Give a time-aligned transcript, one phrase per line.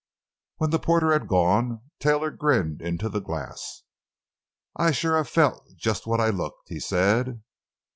[0.55, 3.83] When the porter had gone, Taylor grinned into the glass.
[4.75, 7.43] "I sure have felt just what I looked," he said.